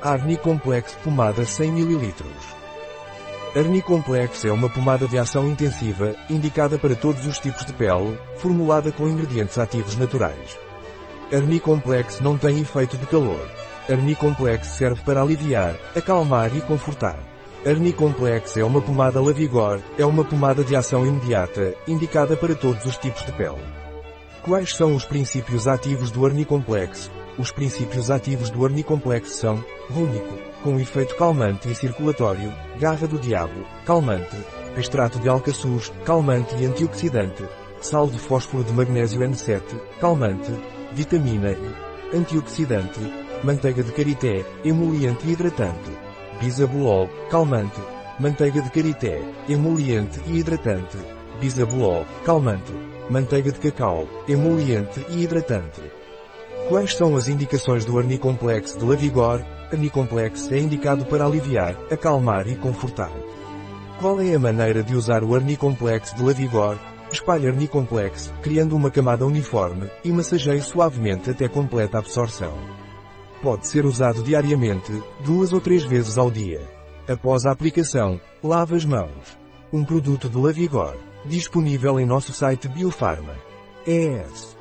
[0.00, 2.14] Arnicomplex Pomada 100 ml.
[3.56, 8.92] Arnicomplex é uma pomada de ação intensiva, indicada para todos os tipos de pele, formulada
[8.92, 10.56] com ingredientes ativos naturais.
[11.32, 13.44] Arnicomplex não tem efeito de calor.
[13.90, 17.18] Arnicomplex serve para aliviar, acalmar e confortar.
[17.66, 22.96] Arnicomplex é uma pomada Lavigor, é uma pomada de ação imediata, indicada para todos os
[22.96, 23.58] tipos de pele.
[24.44, 27.10] Quais são os princípios ativos do Arnicomplex?
[27.38, 33.64] Os princípios ativos do Arnicomplex são, rúnico, com efeito calmante e circulatório, garra do diabo,
[33.86, 34.36] calmante,
[34.76, 37.44] extrato de alcaçuz, calmante e antioxidante,
[37.80, 39.62] sal de fósforo de magnésio N7,
[40.00, 40.50] calmante,
[40.92, 43.00] vitamina E, antioxidante,
[43.44, 45.90] manteiga de karité, emoliente e hidratante,
[46.40, 47.80] bisabolol, calmante,
[48.18, 50.98] manteiga de karité, emoliente e hidratante,
[51.40, 52.72] bisabolol, calmante,
[53.08, 55.80] manteiga de cacau, emoliente e hidratante.
[56.68, 59.42] Quais são as indicações do Arnicomplex de Lavigor?
[59.72, 63.10] Arnicomplex é indicado para aliviar, acalmar e confortar.
[63.98, 66.78] Qual é a maneira de usar o Arnicomplex de Lavigor?
[67.10, 72.52] Espalhe Arnicomplex, criando uma camada uniforme, e massageie suavemente até completa absorção.
[73.42, 74.92] Pode ser usado diariamente,
[75.24, 76.60] duas ou três vezes ao dia.
[77.08, 79.38] Após a aplicação, lave as mãos.
[79.72, 83.36] Um produto de Lavigor, disponível em nosso site Biofarma.
[83.86, 84.57] ES